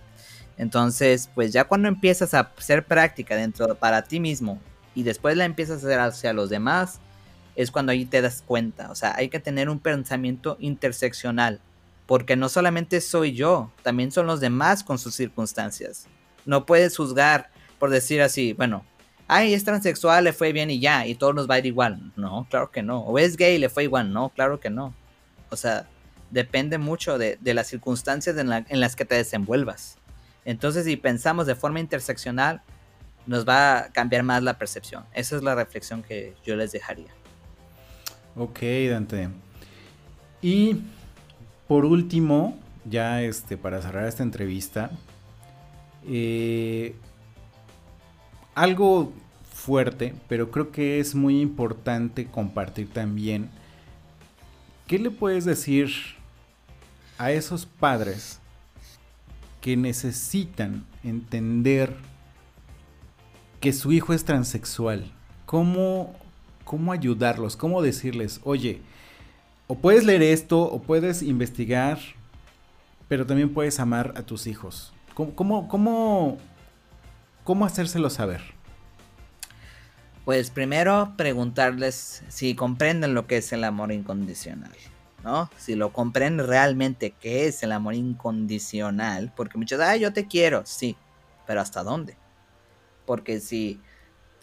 [0.58, 4.60] entonces, pues ya cuando empiezas a hacer práctica dentro para ti mismo
[4.94, 7.00] y después la empiezas a hacer hacia los demás,
[7.56, 8.90] es cuando ahí te das cuenta.
[8.90, 11.60] O sea, hay que tener un pensamiento interseccional,
[12.12, 16.08] porque no solamente soy yo, también son los demás con sus circunstancias.
[16.44, 17.48] No puedes juzgar
[17.78, 18.84] por decir así, bueno,
[19.28, 22.12] ay, es transexual, le fue bien y ya, y todo nos va a ir igual.
[22.14, 23.00] No, claro que no.
[23.00, 24.12] O es gay, le fue igual.
[24.12, 24.94] No, claro que no.
[25.48, 25.88] O sea,
[26.30, 29.96] depende mucho de, las circunstancias en las que te desenvuelvas.
[30.44, 32.60] Entonces, si pensamos de forma interseccional,
[33.24, 35.06] nos va a cambiar más la percepción.
[35.14, 37.08] Esa es la reflexión que yo les dejaría.
[38.36, 39.30] Ok, Dante.
[40.42, 40.82] Y
[41.72, 44.90] por último, ya este, para cerrar esta entrevista,
[46.06, 46.94] eh,
[48.54, 49.14] algo
[49.50, 53.48] fuerte, pero creo que es muy importante compartir también.
[54.86, 55.90] ¿Qué le puedes decir
[57.16, 58.38] a esos padres
[59.62, 61.96] que necesitan entender
[63.60, 65.10] que su hijo es transexual.
[65.46, 66.14] ¿Cómo,
[66.66, 67.56] cómo ayudarlos?
[67.56, 68.82] ¿Cómo decirles, oye,
[69.72, 71.98] o puedes leer esto, o puedes investigar,
[73.08, 74.92] pero también puedes amar a tus hijos?
[75.14, 76.36] ¿Cómo, cómo,
[77.42, 78.42] cómo, hacérselo saber?
[80.26, 84.76] Pues primero preguntarles si comprenden lo que es el amor incondicional.
[85.24, 85.48] ¿no?
[85.56, 90.66] Si lo comprenden realmente qué es el amor incondicional, porque muchos, ah, yo te quiero,
[90.66, 90.98] sí,
[91.46, 92.18] pero ¿hasta dónde?
[93.06, 93.80] Porque si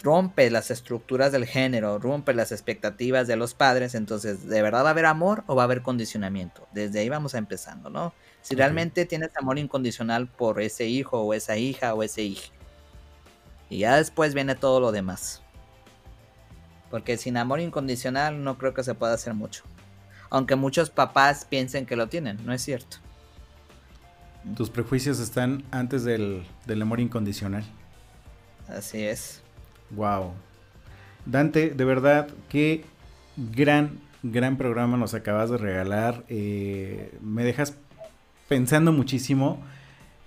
[0.01, 4.89] rompe las estructuras del género, rompe las expectativas de los padres, entonces, ¿de verdad va
[4.89, 6.67] a haber amor o va a haber condicionamiento?
[6.71, 8.13] Desde ahí vamos empezando, ¿no?
[8.41, 12.53] Si realmente tienes amor incondicional por ese hijo o esa hija o ese hijo.
[13.69, 15.41] Y ya después viene todo lo demás.
[16.89, 19.63] Porque sin amor incondicional no creo que se pueda hacer mucho
[20.29, 22.97] aunque muchos papás piensen que lo tienen, no es cierto.
[24.55, 26.45] Tus prejuicios están antes del,
[26.81, 27.63] amor incondicional.
[28.67, 29.41] Así es.
[29.91, 30.33] Wow.
[31.25, 32.83] Dante, de verdad, qué
[33.37, 36.23] gran, gran programa nos acabas de regalar.
[36.27, 37.75] Eh, me dejas
[38.47, 39.61] pensando muchísimo.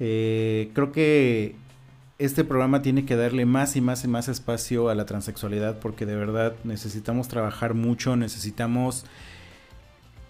[0.00, 1.56] Eh, creo que
[2.18, 6.06] este programa tiene que darle más y más y más espacio a la transexualidad porque
[6.06, 9.04] de verdad necesitamos trabajar mucho, necesitamos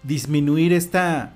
[0.01, 1.33] disminuir esta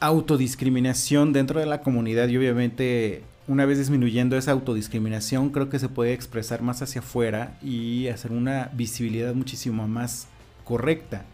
[0.00, 5.88] autodiscriminación dentro de la comunidad y obviamente una vez disminuyendo esa autodiscriminación creo que se
[5.88, 10.26] puede expresar más hacia afuera y hacer una visibilidad muchísimo más
[10.64, 11.24] correcta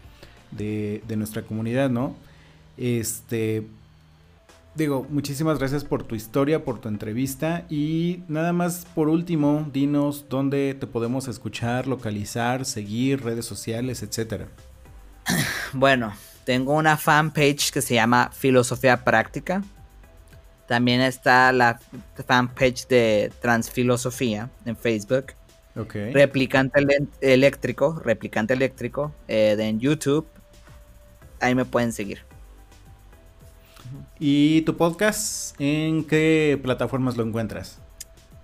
[0.51, 2.15] de, nuestra comunidad, ¿no?
[2.77, 3.65] Este,
[4.75, 10.25] digo, muchísimas gracias por tu historia, por tu entrevista y nada más por último, dinos
[10.29, 14.47] dónde te podemos escuchar, localizar, seguir, redes sociales, etcétera.
[15.73, 16.13] Bueno,
[16.45, 19.63] tengo una fanpage que se llama Filosofía Práctica.
[20.67, 21.79] También está la
[22.25, 25.33] fanpage de Transfilosofía en Facebook.
[25.75, 25.95] Ok.
[26.13, 30.27] Replicante ele- eléctrico, replicante eléctrico eh, de en YouTube.
[31.39, 32.19] Ahí me pueden seguir.
[34.19, 35.55] ¿Y tu podcast?
[35.59, 37.79] ¿En qué plataformas lo encuentras?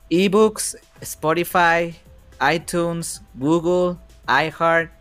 [0.10, 1.96] ebooks, Spotify,
[2.54, 3.98] iTunes, Google,
[4.28, 4.92] iHeart,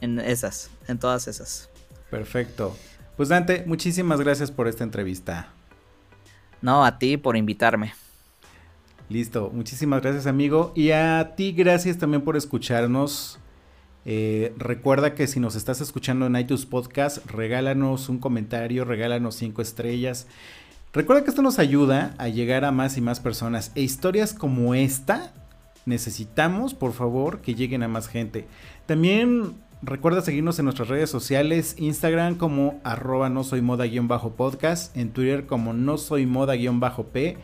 [0.00, 1.68] en esas, en todas esas.
[2.10, 2.74] Perfecto.
[3.16, 5.48] Pues Dante, muchísimas gracias por esta entrevista.
[6.62, 7.92] No, a ti por invitarme.
[9.08, 10.72] Listo, muchísimas gracias amigo.
[10.74, 13.38] Y a ti gracias también por escucharnos.
[14.04, 19.62] Eh, recuerda que si nos estás escuchando en iTunes Podcast, regálanos un comentario, regálanos cinco
[19.62, 20.26] estrellas.
[20.92, 23.72] Recuerda que esto nos ayuda a llegar a más y más personas.
[23.74, 25.32] E historias como esta
[25.84, 28.46] necesitamos, por favor, que lleguen a más gente.
[28.86, 34.32] También recuerda seguirnos en nuestras redes sociales, Instagram como arroba no soy moda guion bajo
[34.34, 37.36] podcast, en Twitter como no soy moda guion bajo P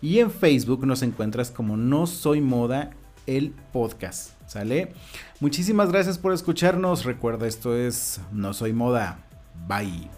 [0.00, 2.90] y en Facebook nos encuentras como no soy moda
[3.26, 4.92] el podcast, ¿sale?
[5.40, 7.04] Muchísimas gracias por escucharnos.
[7.04, 9.18] Recuerda, esto es No soy moda.
[9.68, 10.10] Bye.